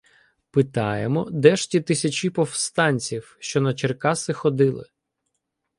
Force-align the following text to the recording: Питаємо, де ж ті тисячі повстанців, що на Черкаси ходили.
Питаємо, 0.51 1.27
де 1.31 1.55
ж 1.55 1.69
ті 1.71 1.81
тисячі 1.81 2.29
повстанців, 2.29 3.37
що 3.39 3.61
на 3.61 3.73
Черкаси 3.73 4.33
ходили. 4.33 4.85